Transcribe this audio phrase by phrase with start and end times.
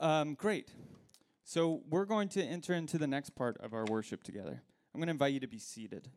[0.00, 0.70] Um, great.
[1.42, 4.62] So we're going to enter into the next part of our worship together.
[4.94, 6.08] I'm going to invite you to be seated.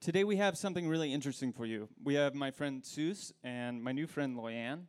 [0.00, 1.90] Today we have something really interesting for you.
[2.02, 4.84] We have my friend Seuss and my new friend Loyanne.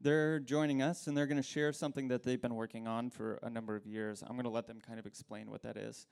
[0.00, 3.40] They're joining us and they're going to share something that they've been working on for
[3.42, 4.22] a number of years.
[4.22, 6.06] I'm going to let them kind of explain what that is.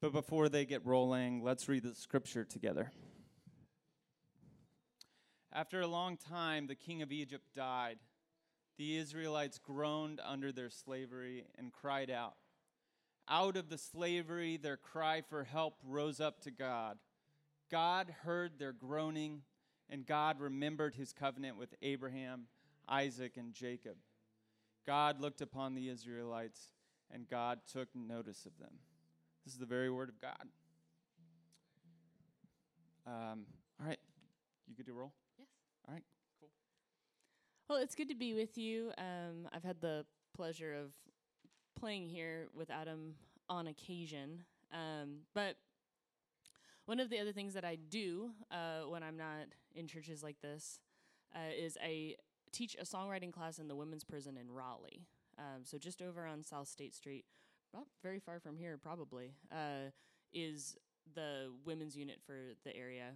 [0.00, 2.92] But before they get rolling, let's read the scripture together.
[5.52, 7.98] After a long time, the king of Egypt died.
[8.78, 12.34] The Israelites groaned under their slavery and cried out.
[13.28, 16.98] Out of the slavery, their cry for help rose up to God.
[17.70, 19.42] God heard their groaning,
[19.90, 22.46] and God remembered his covenant with Abraham,
[22.88, 23.96] Isaac, and Jacob.
[24.86, 26.68] God looked upon the Israelites,
[27.10, 28.74] and God took notice of them.
[29.44, 30.48] This is the very word of God.
[33.06, 33.46] Um,
[33.80, 33.98] all right,
[34.68, 35.12] you good to roll?
[35.38, 35.48] Yes.
[35.88, 36.02] All right.
[37.68, 38.92] Well, it's good to be with you.
[38.96, 40.04] Um, I've had the
[40.36, 40.92] pleasure of
[41.76, 43.14] playing here with Adam
[43.48, 44.44] on occasion.
[44.72, 45.56] Um, but
[46.84, 50.40] one of the other things that I do uh, when I'm not in churches like
[50.40, 50.78] this
[51.34, 52.14] uh, is I
[52.52, 55.02] teach a songwriting class in the women's prison in Raleigh.
[55.36, 57.24] Um, so just over on South State Street,
[57.74, 59.90] not very far from here, probably, uh,
[60.32, 60.76] is
[61.16, 63.14] the women's unit for the area.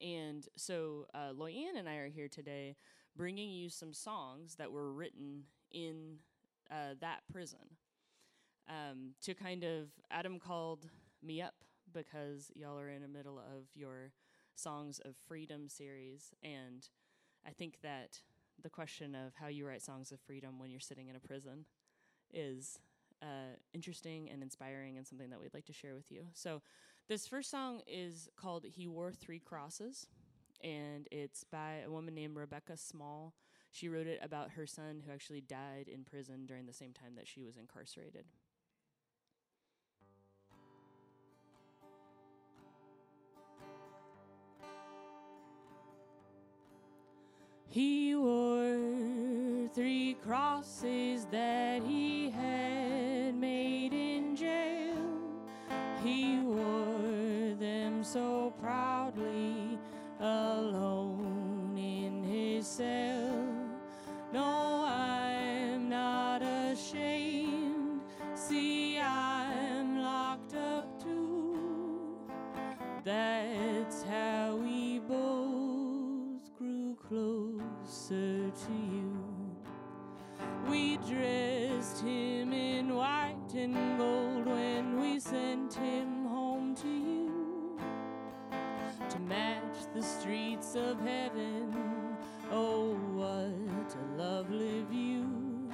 [0.00, 2.76] And so uh, Loyanne and I are here today
[3.18, 6.18] bringing you some songs that were written in
[6.70, 7.58] uh, that prison.
[8.68, 10.86] Um, to kind of, Adam called
[11.22, 11.54] me up
[11.92, 14.12] because y'all are in the middle of your
[14.54, 16.32] Songs of Freedom series.
[16.44, 16.88] And
[17.46, 18.20] I think that
[18.62, 21.64] the question of how you write songs of freedom when you're sitting in a prison
[22.32, 22.78] is
[23.22, 26.22] uh, interesting and inspiring and something that we'd like to share with you.
[26.34, 26.62] So,
[27.08, 30.08] this first song is called He Wore Three Crosses,
[30.62, 33.34] and it's by a woman named Rebecca Small.
[33.70, 37.14] She wrote it about her son who actually died in prison during the same time
[37.16, 38.24] that she was incarcerated.
[47.70, 54.96] He wore three crosses that he had made in jail.
[56.02, 59.57] He wore them so proudly
[81.18, 87.76] dressed him in white and gold when we sent him home to you
[89.10, 91.74] to match the streets of heaven.
[92.52, 95.68] Oh, what a lovely view!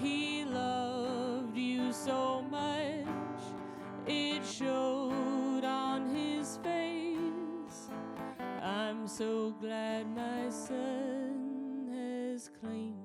[0.00, 3.06] He loved you so much,
[4.06, 7.88] it showed on his face.
[8.62, 12.99] I'm so glad my son has claimed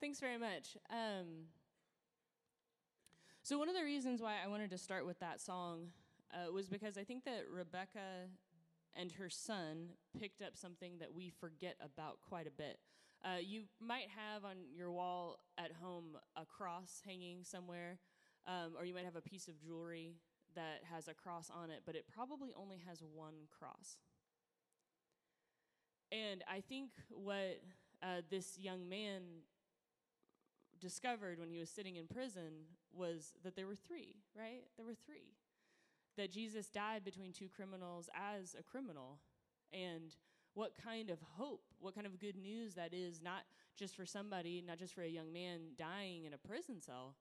[0.00, 0.76] thanks very much.
[0.90, 1.46] Um,
[3.42, 5.88] so, one of the reasons why I wanted to start with that song
[6.32, 8.28] uh, was because I think that Rebecca
[8.94, 12.78] and her son picked up something that we forget about quite a bit.
[13.24, 17.98] Uh, you might have on your wall at home a cross hanging somewhere,
[18.46, 20.14] um, or you might have a piece of jewelry
[20.54, 23.96] that has a cross on it, but it probably only has one cross.
[26.10, 27.60] And I think what
[28.02, 29.22] uh, this young man
[30.80, 34.62] discovered when he was sitting in prison was that there were three, right?
[34.76, 35.34] There were three.
[36.16, 39.20] That Jesus died between two criminals as a criminal.
[39.72, 40.14] And
[40.54, 43.42] what kind of hope, what kind of good news that is, not
[43.76, 47.14] just for somebody, not just for a young man dying in a prison cell,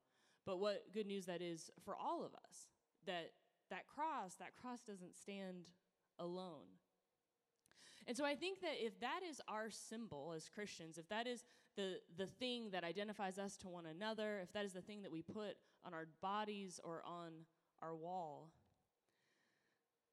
[0.45, 2.69] but what good news that is for all of us.
[3.05, 3.31] That
[3.69, 5.71] that cross, that cross doesn't stand
[6.19, 6.65] alone.
[8.07, 11.43] And so I think that if that is our symbol as Christians, if that is
[11.77, 15.11] the, the thing that identifies us to one another, if that is the thing that
[15.11, 17.31] we put on our bodies or on
[17.81, 18.49] our wall,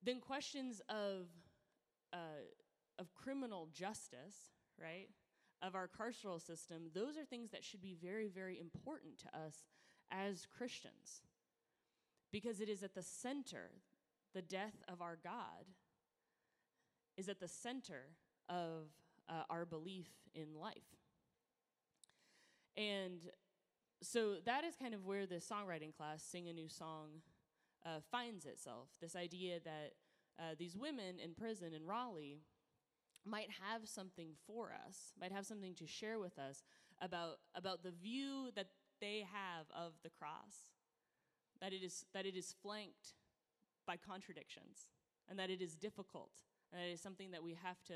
[0.03, 1.27] then questions of,
[2.13, 2.45] uh,
[2.99, 5.09] of criminal justice, right,
[5.63, 9.65] of our carceral system, those are things that should be very, very important to us
[10.13, 11.23] as Christians.
[12.31, 13.71] Because it is at the center,
[14.35, 15.65] the death of our God
[17.17, 18.11] is at the center
[18.49, 18.89] of
[19.29, 21.04] uh, our belief in life.
[22.77, 23.21] And
[24.03, 27.23] so that is kind of where the songwriting class, Sing a New Song,
[27.85, 28.89] uh, finds itself.
[29.01, 29.93] This idea that
[30.39, 32.41] uh, these women in prison in Raleigh
[33.25, 36.63] might have something for us, might have something to share with us
[37.01, 38.69] about, about the view that
[39.01, 40.69] they have of the cross,
[41.61, 43.15] that it is, that it is flanked
[43.87, 44.89] by contradictions,
[45.29, 46.31] and that it is difficult
[46.75, 47.95] and that it is something that we have to,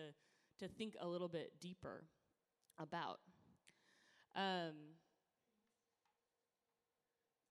[0.59, 2.05] to think a little bit deeper
[2.79, 3.19] about.
[4.37, 4.99] Um,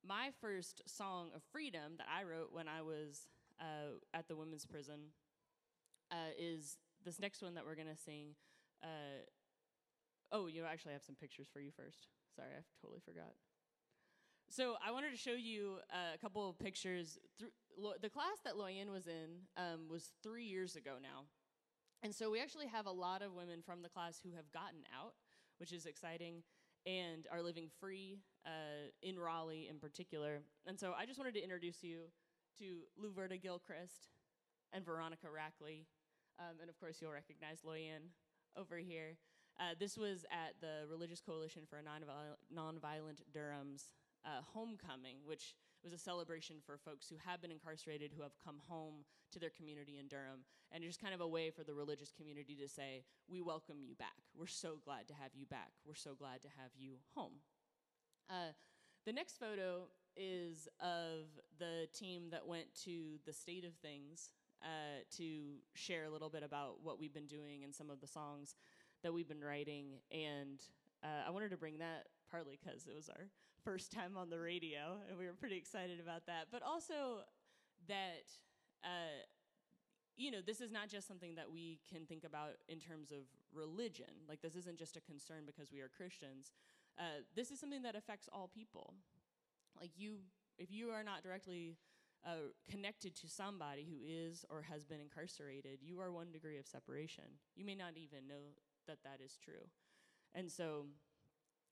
[0.07, 3.27] my first song of freedom that I wrote when I was
[3.59, 5.11] uh, at the women's prison
[6.11, 8.35] uh, is this next one that we're going to sing.
[8.83, 9.25] Uh,
[10.31, 12.07] oh, you know, actually, I have some pictures for you first.
[12.35, 13.33] Sorry, I totally forgot.
[14.49, 17.19] So I wanted to show you uh, a couple of pictures.
[17.39, 21.25] The class that Loyen was in um, was three years ago now.
[22.01, 24.85] And so we actually have a lot of women from the class who have gotten
[24.95, 25.13] out,
[25.57, 26.43] which is exciting,
[26.87, 30.39] and are living free uh, in Raleigh in particular.
[30.65, 32.03] And so I just wanted to introduce you
[32.59, 34.07] to Luverta Gilchrist
[34.71, 35.85] and Veronica Rackley.
[36.39, 38.13] Um, and of course, you'll recognize Loyen
[38.57, 39.17] over here.
[39.59, 43.91] Uh, this was at the Religious Coalition for a Nonviolent Durham's
[44.23, 48.59] uh, homecoming, which was a celebration for folks who have been incarcerated who have come
[48.67, 50.45] home to their community in Durham.
[50.71, 53.95] And just kind of a way for the religious community to say, We welcome you
[53.95, 54.17] back.
[54.37, 55.71] We're so glad to have you back.
[55.85, 57.33] We're so glad to have you home.
[58.29, 58.51] Uh,
[59.05, 59.87] the next photo
[60.17, 61.27] is of
[61.59, 64.31] the team that went to the State of Things
[64.61, 68.07] uh, to share a little bit about what we've been doing and some of the
[68.07, 68.55] songs
[69.03, 69.99] that we've been writing.
[70.11, 70.61] And
[71.03, 73.27] uh, I wanted to bring that partly because it was our
[73.67, 76.47] first time on the radio, and we were pretty excited about that.
[76.49, 77.27] But also
[77.89, 78.23] that,
[78.81, 79.19] uh,
[80.15, 83.27] you know, this is not just something that we can think about in terms of
[83.53, 84.23] religion.
[84.29, 86.53] Like, this isn't just a concern because we are Christians.
[86.97, 88.93] Uh, this is something that affects all people.
[89.77, 90.19] Like, you,
[90.57, 91.75] if you are not directly
[92.25, 96.65] uh, connected to somebody who is or has been incarcerated, you are one degree of
[96.65, 97.25] separation.
[97.57, 98.55] You may not even know
[98.87, 99.67] that that is true.
[100.33, 100.85] And so,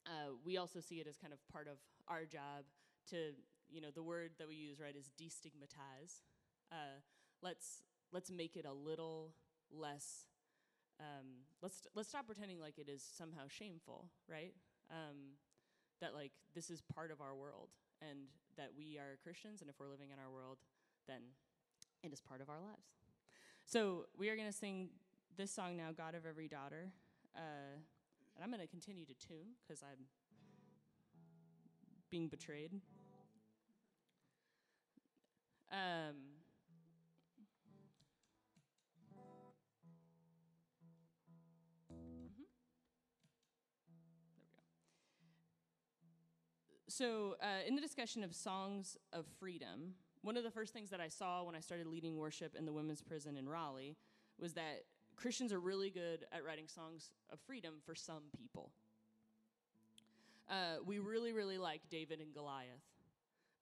[0.06, 2.64] uh, we also see it as kind of part of our job
[3.10, 3.32] to,
[3.68, 6.22] you know, the word that we use, right, is destigmatize.
[6.70, 7.00] Uh,
[7.42, 7.82] let's
[8.12, 9.32] let's make it a little
[9.70, 10.26] less.
[11.00, 14.54] Um, let's let's stop pretending like it is somehow shameful, right?
[14.90, 15.36] Um,
[16.00, 17.70] that like this is part of our world,
[18.00, 20.58] and that we are Christians, and if we're living in our world,
[21.06, 21.20] then
[22.02, 22.86] it is part of our lives.
[23.64, 24.90] So we are going to sing
[25.36, 26.92] this song now, "God of Every Daughter."
[27.34, 27.82] Uh,
[28.36, 30.04] and I'm going to continue to tune because I'm
[32.10, 32.70] being betrayed.
[35.72, 36.14] Um,
[41.90, 42.42] mm-hmm.
[46.88, 51.00] So, uh, in the discussion of songs of freedom, one of the first things that
[51.00, 53.96] I saw when I started leading worship in the women's prison in Raleigh
[54.38, 54.84] was that
[55.16, 58.70] Christians are really good at writing songs of freedom for some people.
[60.48, 62.84] Uh, we really, really like David and Goliath,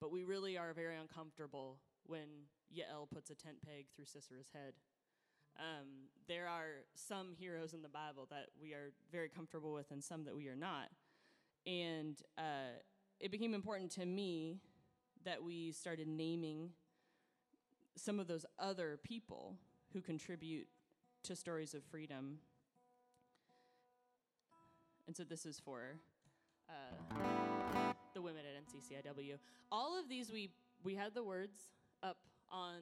[0.00, 2.26] but we really are very uncomfortable when
[2.74, 4.74] Yael puts a tent peg through Sisera's head.
[5.58, 10.02] Um, there are some heroes in the Bible that we are very comfortable with and
[10.02, 10.88] some that we are not.
[11.66, 12.80] And uh,
[13.20, 14.58] it became important to me
[15.24, 16.70] that we started naming
[17.96, 19.56] some of those other people
[19.92, 20.66] who contribute
[21.24, 22.38] to stories of freedom.
[25.06, 25.96] And so this is for
[26.68, 27.14] uh,
[28.14, 29.36] the women at NCCIW.
[29.72, 30.50] All of these, we,
[30.82, 31.58] we had the words
[32.02, 32.18] up
[32.50, 32.76] on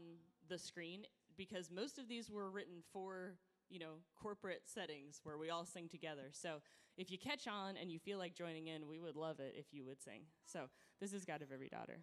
[0.49, 1.02] the screen
[1.37, 3.34] because most of these were written for
[3.70, 6.56] you know corporate settings where we all sing together so
[6.99, 9.64] if you catch on and you feel like joining in we would love it if
[9.72, 10.64] you would sing so
[11.00, 11.99] this is god of every daughter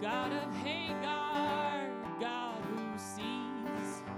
[0.00, 4.17] god of hagar god who sees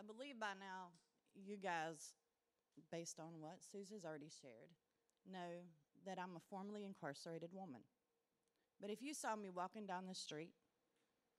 [0.00, 0.88] I believe by now
[1.34, 2.14] you guys,
[2.90, 4.72] based on what Susie's already shared,
[5.30, 5.60] know
[6.06, 7.82] that I'm a formerly incarcerated woman.
[8.80, 10.54] But if you saw me walking down the street,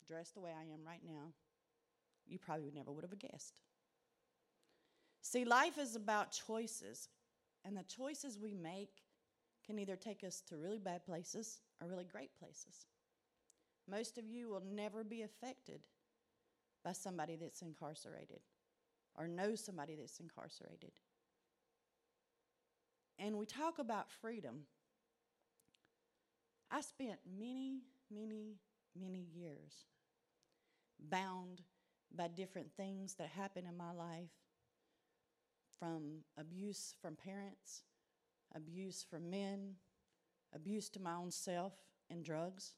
[0.08, 1.34] dressed the way I am right now,
[2.28, 3.62] you probably never would have guessed.
[5.24, 7.10] See, life is about choices,
[7.66, 9.02] and the choices we make
[9.66, 12.86] can either take us to really bad places or really great places.
[13.90, 15.82] Most of you will never be affected
[16.84, 18.42] by somebody that's incarcerated
[19.18, 20.92] or know somebody that's incarcerated.
[23.20, 24.62] And we talk about freedom.
[26.72, 28.56] I spent many, many,
[29.00, 29.86] many years
[31.00, 31.62] bound
[32.16, 34.30] by different things that happened in my life
[35.80, 37.84] from abuse from parents,
[38.56, 39.76] abuse from men,
[40.54, 41.74] abuse to my own self,
[42.10, 42.74] and drugs.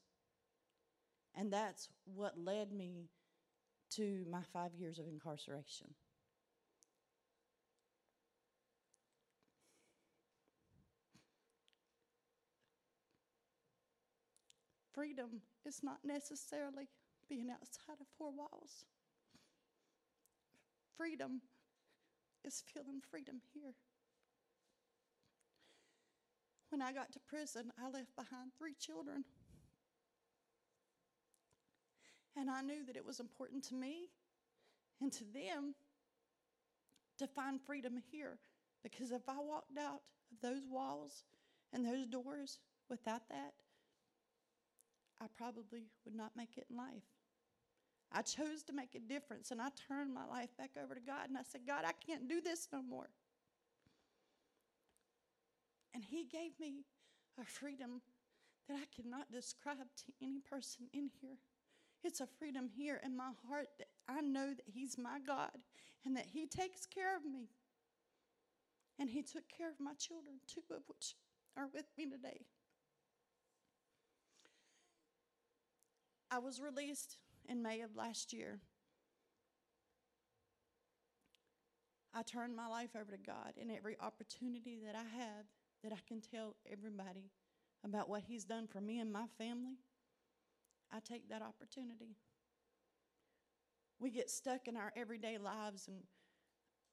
[1.34, 3.10] And that's what led me
[3.90, 5.88] to my five years of incarceration.
[14.94, 16.88] Freedom is not necessarily
[17.28, 18.84] being outside of four walls.
[20.96, 21.40] Freedom
[22.44, 23.74] is feeling freedom here.
[26.70, 29.24] When I got to prison, I left behind three children.
[32.36, 34.08] And I knew that it was important to me
[35.00, 35.74] and to them
[37.18, 38.38] to find freedom here.
[38.82, 41.24] Because if I walked out of those walls
[41.72, 42.58] and those doors
[42.88, 43.54] without that,
[45.24, 47.08] I probably would not make it in life.
[48.12, 51.28] I chose to make a difference and I turned my life back over to God
[51.28, 53.08] and I said, God, I can't do this no more.
[55.94, 56.84] And He gave me
[57.40, 58.02] a freedom
[58.68, 61.38] that I cannot describe to any person in here.
[62.02, 65.50] It's a freedom here in my heart that I know that He's my God
[66.04, 67.48] and that He takes care of me.
[68.98, 71.14] And He took care of my children, two of which
[71.56, 72.42] are with me today.
[76.34, 78.58] I was released in May of last year.
[82.12, 85.46] I turned my life over to God, and every opportunity that I have
[85.84, 87.30] that I can tell everybody
[87.84, 89.78] about what He's done for me and my family,
[90.92, 92.16] I take that opportunity.
[94.00, 95.98] We get stuck in our everyday lives and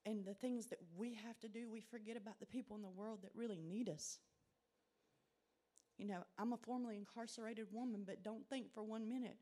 [0.05, 2.89] and the things that we have to do, we forget about the people in the
[2.89, 4.19] world that really need us.
[5.97, 9.37] You know, I'm a formerly incarcerated woman, but don't think for one minute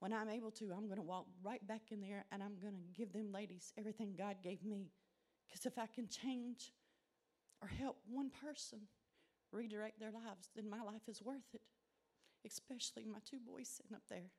[0.00, 2.74] when I'm able to, I'm going to walk right back in there and I'm going
[2.74, 4.90] to give them ladies everything God gave me.
[5.48, 6.72] Because if I can change
[7.62, 8.80] or help one person
[9.52, 11.62] redirect their lives, then my life is worth it.
[12.46, 14.30] Especially my two boys sitting up there.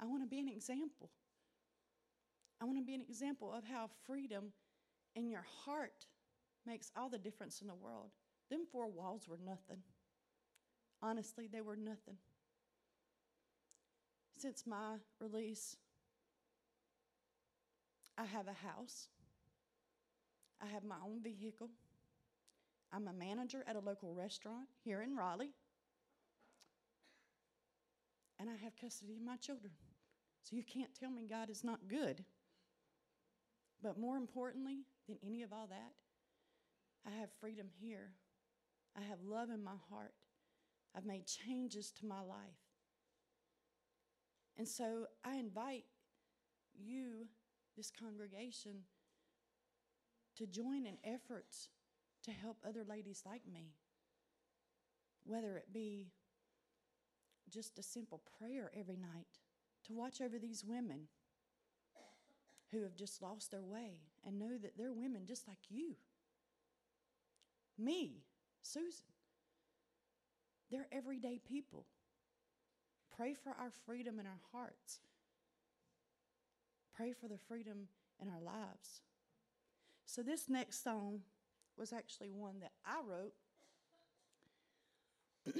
[0.00, 1.10] I want to be an example.
[2.60, 4.52] I want to be an example of how freedom
[5.16, 6.06] in your heart
[6.66, 8.10] makes all the difference in the world.
[8.50, 9.82] Them four walls were nothing.
[11.02, 12.16] Honestly, they were nothing.
[14.38, 15.76] Since my release,
[18.18, 19.08] I have a house.
[20.62, 21.70] I have my own vehicle.
[22.92, 25.54] I'm a manager at a local restaurant here in Raleigh.
[28.38, 29.72] And I have custody of my children.
[30.42, 32.24] So you can't tell me God is not good.
[33.82, 35.92] But more importantly than any of all that,
[37.06, 38.12] I have freedom here.
[38.96, 40.12] I have love in my heart.
[40.96, 42.60] I've made changes to my life.
[44.56, 45.84] And so I invite
[46.74, 47.26] you,
[47.76, 48.82] this congregation,
[50.36, 51.68] to join in efforts
[52.24, 53.74] to help other ladies like me.
[55.24, 56.08] Whether it be
[57.50, 59.26] just a simple prayer every night
[59.86, 61.08] to watch over these women
[62.70, 65.94] who have just lost their way and know that they're women just like you.
[67.78, 68.22] Me,
[68.62, 69.09] Susan.
[70.70, 71.86] They're everyday people.
[73.16, 75.00] Pray for our freedom in our hearts.
[76.94, 77.88] Pray for the freedom
[78.20, 79.02] in our lives.
[80.06, 81.20] So, this next song
[81.76, 83.34] was actually one that I wrote.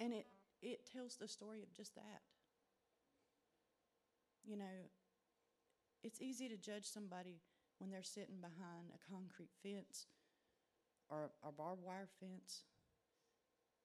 [0.00, 0.26] and it,
[0.62, 2.22] it tells the story of just that.
[4.44, 4.90] You know,
[6.02, 7.40] it's easy to judge somebody
[7.78, 10.06] when they're sitting behind a concrete fence
[11.08, 12.62] or a barbed wire fence.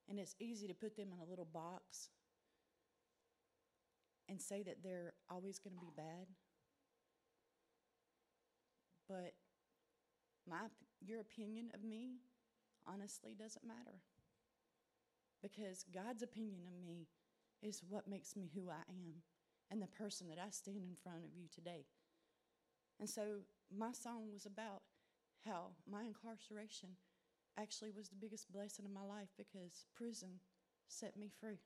[0.08, 2.10] And it's easy to put them in a little box
[4.28, 6.26] and say that they're always going to be bad.
[9.08, 9.34] But
[10.48, 10.68] my
[11.04, 12.16] your opinion of me
[12.86, 14.00] honestly doesn't matter.
[15.42, 17.08] Because God's opinion of me
[17.62, 19.22] is what makes me who I am
[19.70, 21.84] and the person that I stand in front of you today.
[23.00, 23.42] And so
[23.76, 24.82] my song was about
[25.44, 26.90] how my incarceration
[27.58, 30.40] actually was the biggest blessing of my life because prison
[30.88, 31.58] set me free.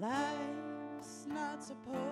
[0.00, 2.07] Life's not supposed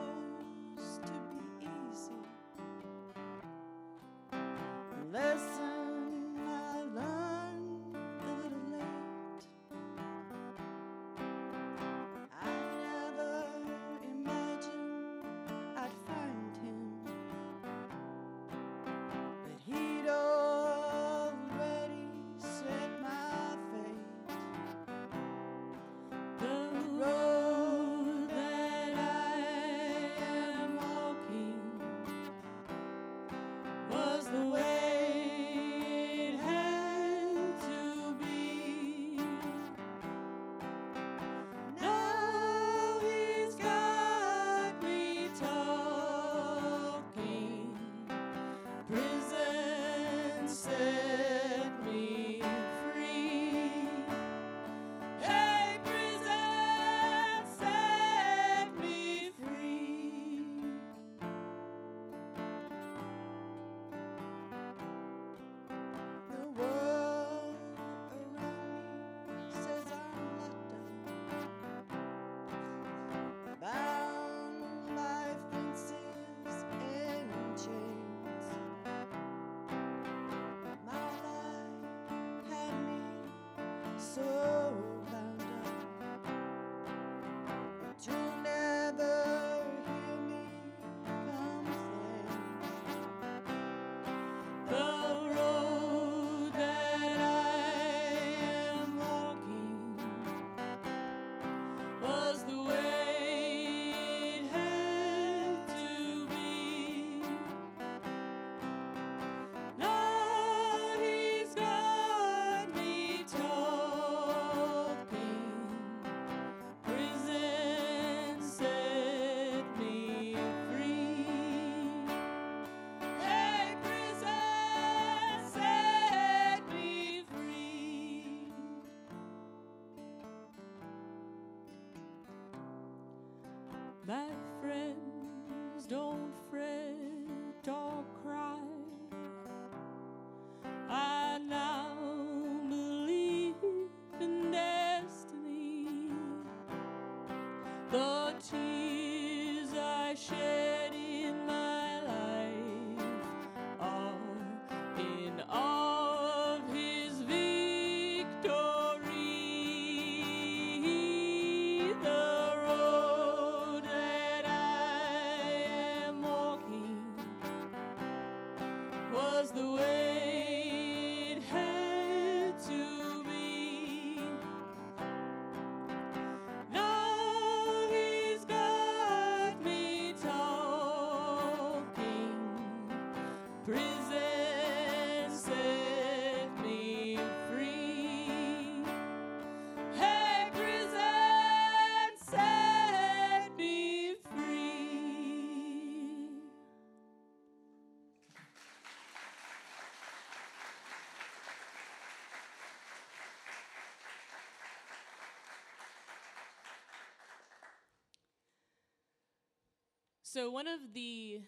[210.37, 211.41] So, one of the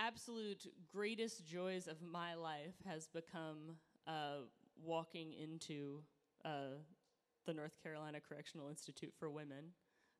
[0.00, 3.76] absolute greatest joys of my life has become
[4.08, 4.48] uh,
[4.84, 6.00] walking into
[6.44, 6.74] uh,
[7.46, 9.66] the North Carolina Correctional Institute for Women,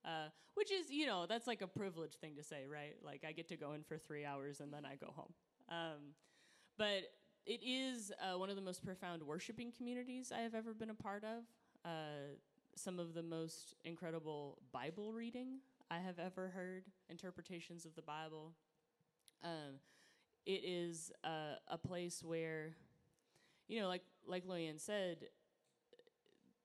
[0.04, 2.94] uh, which is, you know, that's like a privileged thing to say, right?
[3.04, 5.32] Like, I get to go in for three hours and then I go home.
[5.68, 6.14] Um,
[6.78, 7.02] but
[7.44, 10.94] it is uh, one of the most profound worshiping communities I have ever been a
[10.94, 11.42] part of.
[11.84, 12.36] Uh,
[12.76, 15.58] some of the most incredible Bible reading
[15.92, 18.54] I have ever heard, interpretations of the Bible.
[19.44, 19.74] Um,
[20.46, 22.70] it is uh, a place where,
[23.68, 25.18] you know, like like Loyan said,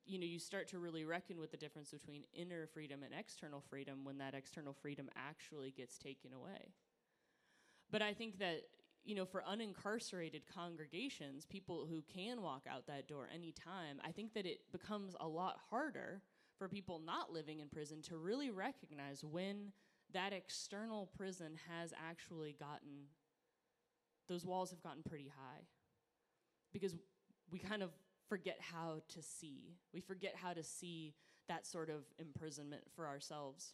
[0.06, 3.62] you know, you start to really reckon with the difference between inner freedom and external
[3.70, 6.72] freedom when that external freedom actually gets taken away.
[7.92, 8.62] But I think that
[9.04, 14.34] you know, for unincarcerated congregations, people who can walk out that door anytime, I think
[14.34, 16.22] that it becomes a lot harder
[16.58, 19.72] for people not living in prison to really recognize when
[20.14, 23.08] that external prison has actually gotten,
[24.28, 25.62] those walls have gotten pretty high.
[26.74, 26.96] Because
[27.52, 27.92] we kind of
[28.28, 29.76] forget how to see.
[29.94, 31.14] We forget how to see
[31.48, 33.74] that sort of imprisonment for ourselves.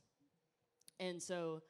[0.99, 1.61] And so,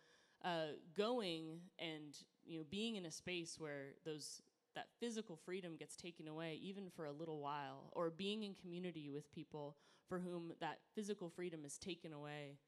[0.43, 4.41] uh, going and you know being in a space where those
[4.75, 9.09] that physical freedom gets taken away even for a little while or being in community
[9.09, 9.77] with people
[10.13, 12.59] for whom that physical freedom is taken away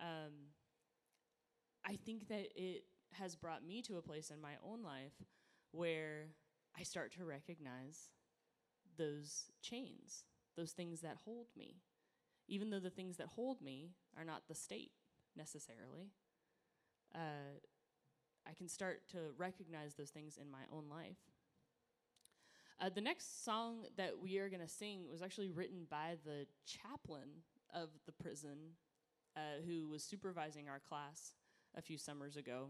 [0.00, 0.32] um,
[1.84, 5.12] i think that it has brought me to a place in my own life
[5.72, 6.28] where
[6.78, 8.08] i start to recognize
[8.96, 10.24] those chains
[10.56, 11.76] those things that hold me
[12.48, 14.92] even though the things that hold me are not the state
[15.36, 16.10] necessarily
[17.14, 17.60] uh,
[18.46, 21.16] I can start to recognize those things in my own life.
[22.80, 26.46] Uh, the next song that we are going to sing was actually written by the
[26.66, 27.28] chaplain
[27.72, 28.58] of the prison
[29.36, 31.34] uh, who was supervising our class
[31.76, 32.68] a few summers ago.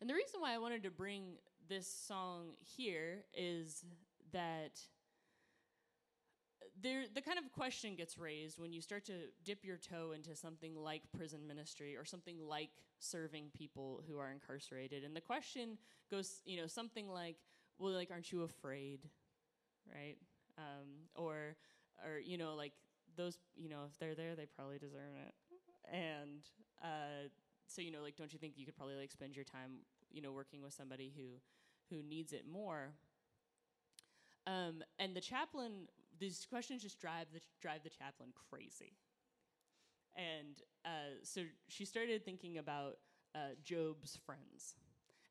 [0.00, 1.38] And the reason why I wanted to bring
[1.68, 3.84] this song here is
[4.32, 4.80] that
[6.80, 9.12] there the kind of question gets raised when you start to
[9.44, 14.30] dip your toe into something like prison ministry or something like serving people who are
[14.30, 15.76] incarcerated and the question
[16.10, 17.36] goes you know something like
[17.78, 19.08] well like aren't you afraid
[19.94, 20.16] right?
[20.56, 21.56] Um, or
[22.04, 22.72] or you know like
[23.16, 25.34] those you know if they're there they probably deserve it.
[25.92, 26.42] And
[26.82, 27.28] uh,
[27.66, 30.22] so you know like don't you think you could probably like spend your time you
[30.22, 31.40] know working with somebody who
[31.90, 32.92] who needs it more?
[34.46, 35.88] Um, and the chaplain
[36.18, 38.96] these questions just drive the drive the chaplain crazy.
[40.16, 42.96] And uh, so she started thinking about
[43.36, 44.74] uh, Job's friends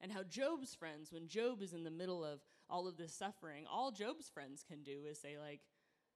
[0.02, 3.66] and how Job's friends, when Job is in the middle of all of this suffering,
[3.72, 5.62] all Job's friends can do is say like,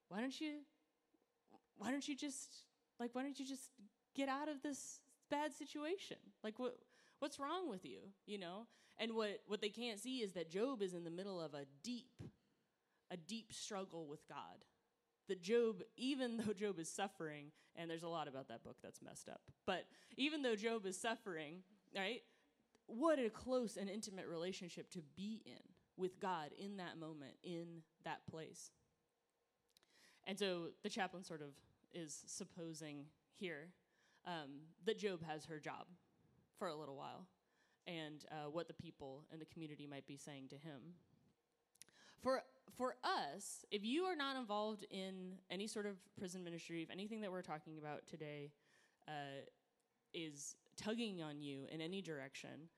[0.10, 0.60] "Why don't you,
[1.78, 2.50] why don't you just
[3.00, 3.72] like, why don't you just
[4.16, 6.18] get out of this bad situation?
[6.44, 6.78] Like, what
[7.20, 8.00] what's wrong with you?
[8.26, 8.68] You know?"
[8.98, 11.66] And what what they can't see is that Job is in the middle of a
[11.84, 12.22] deep
[13.10, 14.66] a deep struggle with God.
[15.28, 19.02] That Job, even though Job is suffering, and there's a lot about that book that's
[19.02, 19.86] messed up, but
[20.18, 21.64] even though Job is suffering,
[21.96, 22.22] right,
[22.88, 25.62] what a close and intimate relationship to be in
[25.98, 28.72] with God in that moment, in that place.
[30.26, 31.50] And so the chaplain sort of
[31.94, 33.70] is supposing here
[34.26, 35.88] um, that Job has her job
[36.58, 37.26] for a little while
[37.88, 40.80] and uh, what the people and the community might be saying to him.
[42.22, 42.44] For
[42.78, 47.22] for us, if you are not involved in any sort of prison ministry, if anything
[47.22, 48.52] that we're talking about today
[49.08, 49.44] uh,
[50.14, 52.70] is tugging on you in any direction,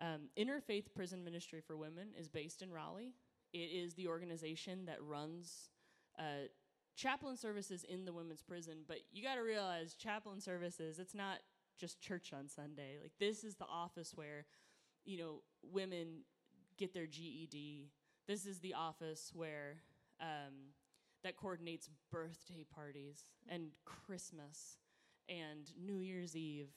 [0.00, 3.14] um, Interfaith Prison Ministry for Women is based in Raleigh.
[3.52, 5.70] It is the organization that runs
[6.18, 6.48] uh,
[6.96, 8.78] chaplain services in the women's prison.
[8.86, 11.38] But you got to realize chaplain services, it's not
[11.78, 12.98] just church on Sunday.
[13.00, 14.46] Like this is the office where,
[15.04, 16.24] you know, women
[16.76, 17.90] get their GED.
[18.26, 19.82] This is the office where
[20.20, 20.74] um,
[21.24, 24.76] that coordinates birthday parties and Christmas
[25.28, 26.70] and New Year's Eve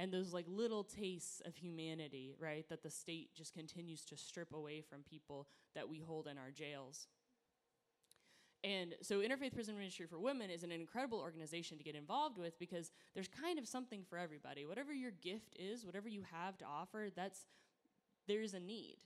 [0.00, 2.66] and those like little tastes of humanity, right?
[2.70, 6.50] That the state just continues to strip away from people that we hold in our
[6.50, 7.06] jails.
[8.64, 12.58] And so Interfaith Prison Ministry for Women is an incredible organization to get involved with
[12.58, 14.64] because there's kind of something for everybody.
[14.64, 17.44] Whatever your gift is, whatever you have to offer, that's
[18.26, 18.96] there's a need.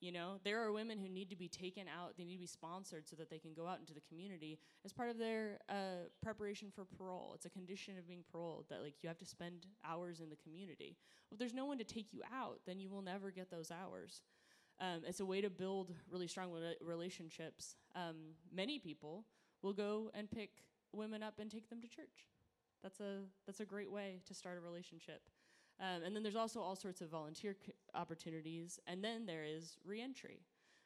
[0.00, 2.46] You know, there are women who need to be taken out, they need to be
[2.46, 6.08] sponsored so that they can go out into the community as part of their uh,
[6.22, 7.32] preparation for parole.
[7.34, 10.36] It's a condition of being paroled that, like, you have to spend hours in the
[10.36, 10.96] community.
[11.28, 13.70] Well, if there's no one to take you out, then you will never get those
[13.70, 14.22] hours.
[14.80, 17.76] Um, it's a way to build really strong relationships.
[17.94, 18.16] Um,
[18.50, 19.26] many people
[19.60, 20.50] will go and pick
[20.92, 22.28] women up and take them to church.
[22.82, 25.20] That's a that's a great way to start a relationship.
[25.80, 27.56] Um, and then there's also all sorts of volunteer
[27.94, 28.78] opportunities.
[28.86, 30.40] And then there is reentry,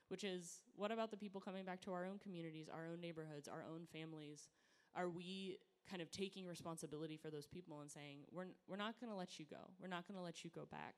[0.08, 3.48] which is what about the people coming back to our own communities, our own neighborhoods,
[3.48, 4.48] our own families?
[4.94, 5.58] Are we
[5.90, 9.38] kind of taking responsibility for those people and saying, we're, we're not going to let
[9.38, 9.70] you go.
[9.80, 10.94] We're not going to let you go back.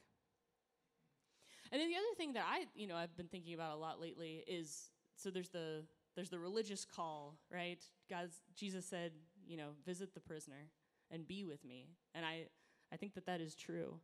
[1.72, 4.00] And then the other thing that I, you know, I've been thinking about a lot
[4.00, 5.82] lately is so there's the
[6.14, 7.82] there's the religious call, right?
[8.08, 9.12] God's Jesus said,
[9.46, 10.68] you know, visit the prisoner
[11.10, 11.88] and be with me.
[12.14, 12.46] And I
[12.92, 14.00] I think that that is true.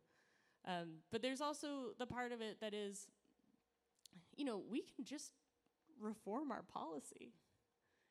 [0.65, 3.07] Um, but there's also the part of it that is,
[4.35, 5.31] you know, we can just
[5.99, 7.33] reform our policy.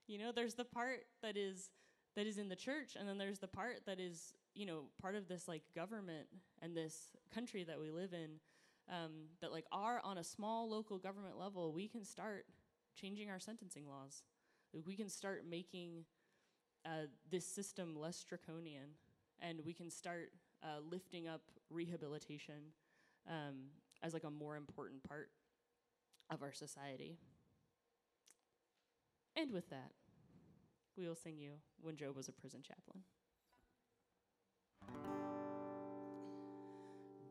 [0.06, 1.70] You know, there's the part that is
[2.14, 5.14] that is in the church, and then there's the part that is, you know, part
[5.14, 6.26] of this like government
[6.60, 8.40] and this country that we live in.
[8.90, 12.46] Um, that like are on a small local government level, we can start
[13.00, 14.22] changing our sentencing laws.
[14.74, 16.04] Like, we can start making
[16.84, 18.96] uh, this system less draconian,
[19.40, 20.32] and we can start
[20.62, 22.72] uh, lifting up rehabilitation
[23.28, 23.70] um,
[24.02, 25.30] as like a more important part
[26.30, 27.18] of our society.
[29.36, 29.92] And with that,
[30.96, 33.02] we will sing you When Job Was a Prison Chaplain.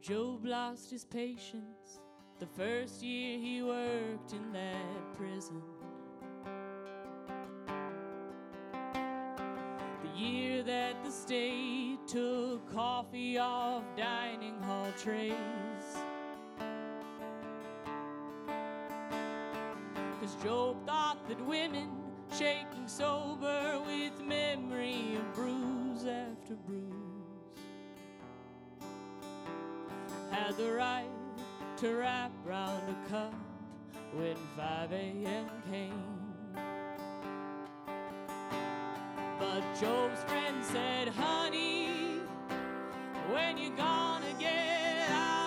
[0.01, 1.99] Job lost his patience
[2.39, 5.61] the first year he worked in that prison.
[10.63, 15.33] That the state took coffee off dining hall trays.
[20.19, 21.89] Cause Job thought that women
[22.37, 26.91] shaking sober with memory of bruise after bruise
[30.31, 31.09] had the right
[31.77, 33.33] to wrap round a cup
[34.13, 35.47] when 5 a.m.
[35.71, 36.20] came.
[39.79, 42.19] Job's friend said, honey,
[43.31, 45.40] when you gonna get out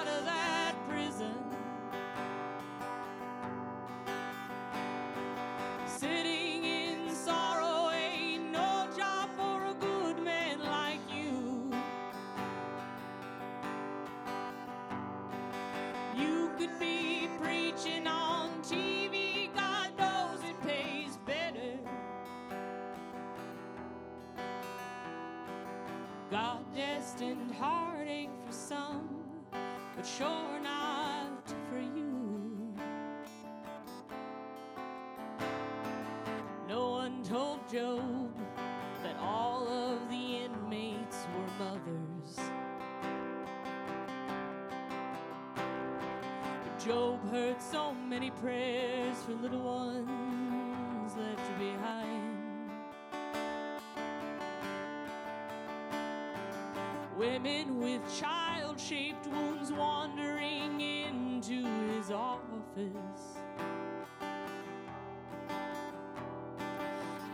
[57.24, 63.38] Women with child shaped wounds wandering into his office.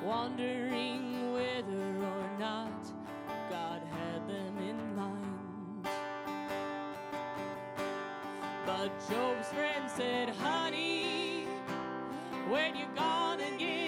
[0.05, 2.85] Wondering whether or not
[3.51, 5.89] God had them in mind.
[8.67, 11.49] But Job's friend said, Honey,
[12.49, 13.80] when you gonna get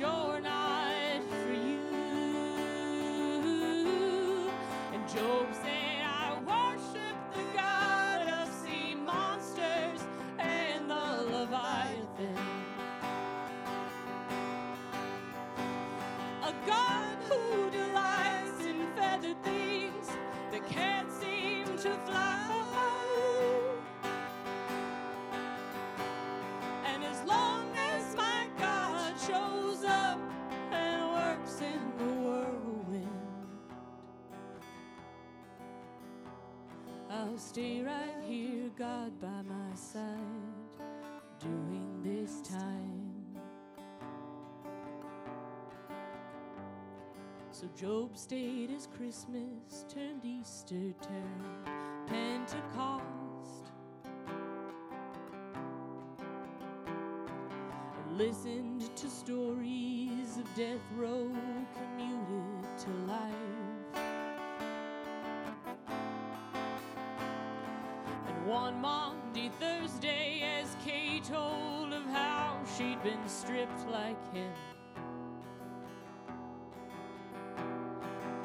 [0.00, 0.33] but
[37.54, 40.10] stay right here, God by my side,
[41.38, 43.12] during this time.
[47.52, 51.68] So Job stayed as Christmas turned Easter, turned
[52.08, 53.70] Pentecost.
[56.96, 61.30] I listened to stories of death row
[68.44, 74.52] one Monday, Thursday, as Kay told of how she'd been stripped like him.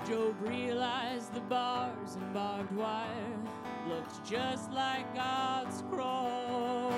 [0.07, 3.37] Job realized the bars and barbed wire
[3.89, 6.93] looked just like God's cross.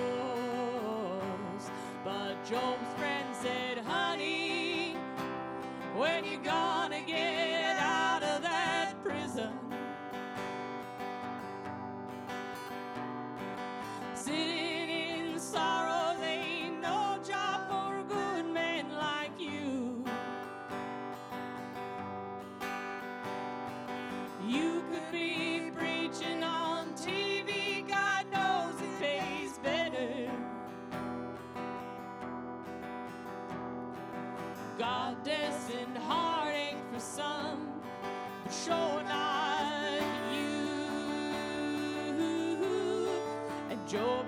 [2.05, 4.95] But Job's friend said, Honey,
[5.95, 7.40] when you gonna get
[34.81, 37.69] God destined heartache for some,
[38.43, 40.01] but sure not
[40.33, 40.65] you.
[43.69, 44.25] And Job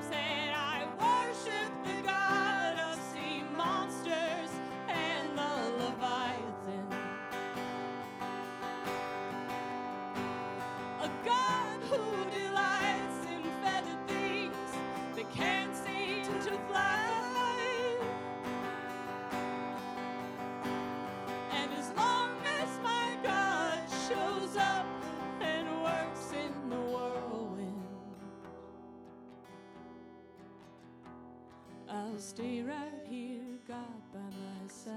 [32.23, 34.95] stay right here, God by my side,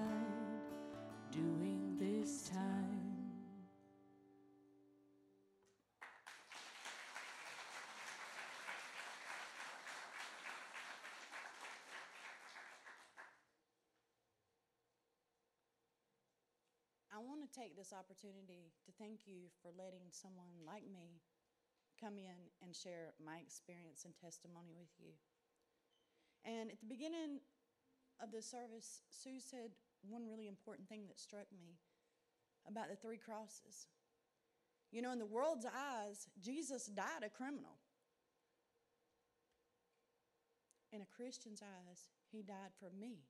[1.33, 3.03] doing this time.
[17.13, 21.19] I want to take this opportunity to thank you for letting someone like me
[22.01, 25.11] come in and share my experience and testimony with you.
[26.47, 27.41] And at the beginning
[28.23, 29.75] of the service, Sue said
[30.09, 31.75] one really important thing that struck me
[32.69, 33.89] about the three crosses.
[34.93, 37.83] You know, in the world's eyes, Jesus died a criminal.
[40.93, 43.27] In a Christian's eyes, he died for me.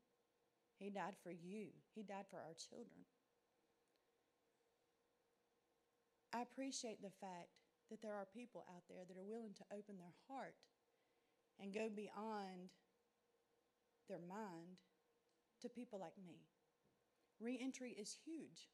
[0.78, 1.68] He died for you.
[1.94, 3.08] He died for our children.
[6.34, 7.56] I appreciate the fact
[7.90, 10.54] that there are people out there that are willing to open their heart
[11.58, 12.68] and go beyond
[14.08, 14.78] their mind
[15.62, 16.46] to people like me.
[17.40, 18.68] Reentry is huge.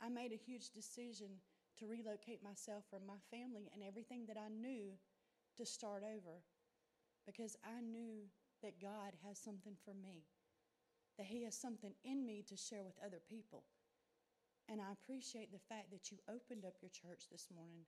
[0.00, 1.40] I made a huge decision
[1.78, 4.92] to relocate myself from my family and everything that I knew
[5.56, 6.42] to start over
[7.26, 8.28] because I knew
[8.62, 10.24] that God has something for me,
[11.18, 13.64] that He has something in me to share with other people.
[14.68, 17.84] And I appreciate the fact that you opened up your church this morning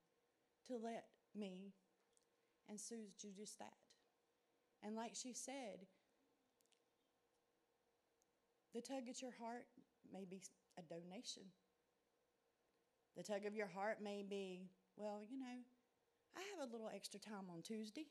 [0.67, 1.05] to let
[1.35, 1.73] me
[2.69, 3.73] and Sue's do just that.
[4.83, 5.87] And like she said,
[8.73, 9.65] the tug at your heart
[10.13, 10.41] may be
[10.77, 11.43] a donation.
[13.17, 15.57] The tug of your heart may be, well, you know,
[16.37, 18.07] I have a little extra time on Tuesday.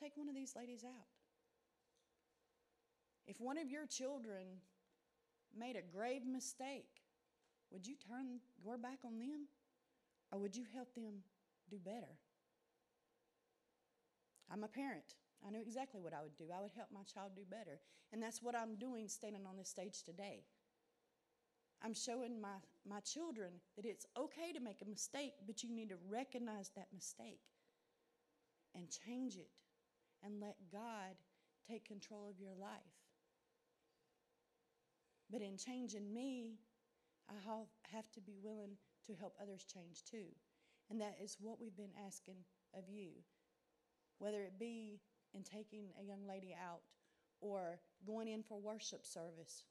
[0.00, 1.06] Take one of these ladies out.
[3.26, 4.60] If one of your children
[5.56, 7.02] made a grave mistake,
[7.70, 9.46] would you turn your back on them?
[10.32, 11.22] Or would you help them
[11.70, 12.18] do better?
[14.50, 15.14] I'm a parent.
[15.46, 16.44] I knew exactly what I would do.
[16.56, 17.80] I would help my child do better.
[18.12, 20.44] And that's what I'm doing standing on this stage today.
[21.84, 25.88] I'm showing my, my children that it's okay to make a mistake, but you need
[25.88, 27.40] to recognize that mistake
[28.74, 29.50] and change it
[30.22, 31.16] and let God
[31.68, 32.94] take control of your life.
[35.30, 36.58] But in changing me,
[37.28, 37.34] I
[37.94, 38.76] have to be willing
[39.06, 40.26] to help others change too.
[40.90, 42.36] And that is what we've been asking
[42.76, 43.10] of you.
[44.18, 45.00] Whether it be
[45.34, 46.80] in taking a young lady out
[47.40, 49.64] or going in for worship service,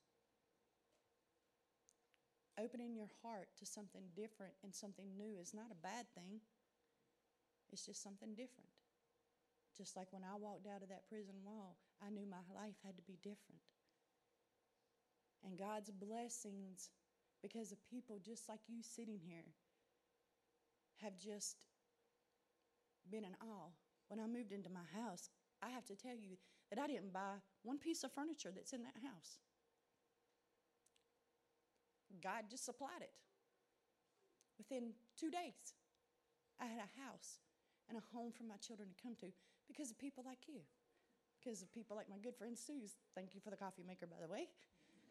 [2.59, 6.41] opening your heart to something different and something new is not a bad thing.
[7.72, 8.70] It's just something different.
[9.78, 12.97] Just like when I walked out of that prison wall, I knew my life had
[12.97, 13.64] to be different.
[15.43, 16.89] And God's blessings,
[17.41, 19.47] because of people just like you sitting here,
[21.01, 21.66] have just
[23.09, 23.72] been in awe.
[24.09, 25.30] When I moved into my house,
[25.62, 26.38] I have to tell you
[26.70, 29.39] that I didn't buy one piece of furniture that's in that house.
[32.22, 33.12] God just supplied it.
[34.57, 35.74] Within two days,
[36.59, 37.39] I had a house
[37.89, 39.28] and a home for my children to come to
[39.68, 40.62] because of people like you,
[41.39, 42.97] because of people like my good friend Suze.
[43.16, 44.49] Thank you for the coffee maker, by the way.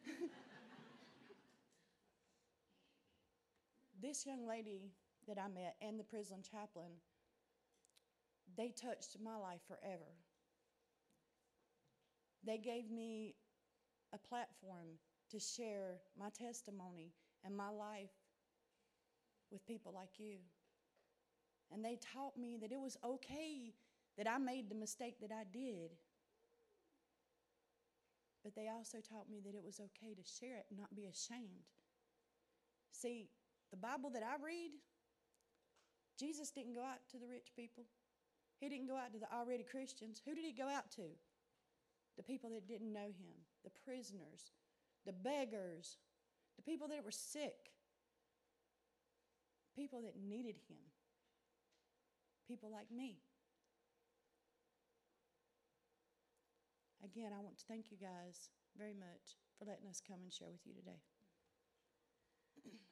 [4.01, 4.91] this young lady
[5.27, 6.91] that I met and the prison chaplain,
[8.57, 10.15] they touched my life forever.
[12.45, 13.35] They gave me
[14.13, 14.97] a platform
[15.31, 17.13] to share my testimony
[17.45, 18.11] and my life
[19.51, 20.37] with people like you.
[21.71, 23.73] And they taught me that it was okay
[24.17, 25.91] that I made the mistake that I did.
[28.43, 31.05] But they also taught me that it was okay to share it and not be
[31.05, 31.69] ashamed.
[32.91, 33.29] See,
[33.69, 34.71] the Bible that I read,
[36.19, 37.85] Jesus didn't go out to the rich people.
[38.59, 40.21] He didn't go out to the already Christians.
[40.25, 41.03] Who did he go out to?
[42.17, 44.51] The people that didn't know him, the prisoners,
[45.05, 45.97] the beggars,
[46.55, 47.71] the people that were sick,
[49.75, 50.77] people that needed him,
[52.47, 53.17] people like me.
[57.03, 60.49] Again, I want to thank you guys very much for letting us come and share
[60.51, 61.01] with you today.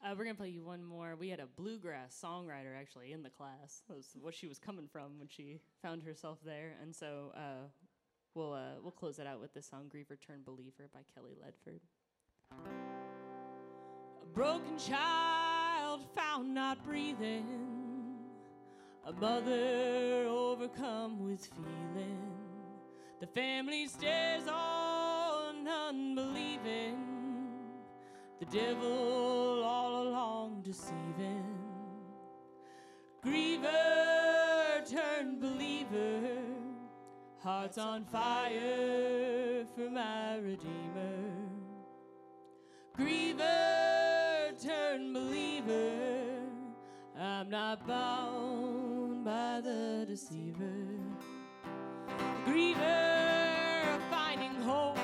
[0.04, 1.16] Uh, we're gonna play you one more.
[1.16, 3.84] We had a bluegrass songwriter actually in the class.
[3.88, 7.68] That was what she was coming from when she found herself there, and so uh,
[8.34, 11.80] we'll uh, we'll close it out with the song "Griever Turn Believer" by Kelly Ledford.
[14.22, 17.46] A broken child found not breathing,
[19.06, 22.32] a mother overcome with feeling.
[23.20, 27.06] The family stares on, unbelieving.
[28.40, 31.44] The devil all along deceiving.
[33.26, 34.19] Griever
[37.50, 41.20] hearts on fire for my Redeemer.
[42.96, 46.44] Griever turned believer,
[47.20, 50.86] I'm not bound by the deceiver.
[52.46, 54.99] Griever finding hope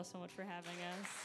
[0.00, 1.19] all so much for having us.